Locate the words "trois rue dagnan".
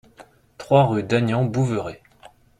0.57-1.45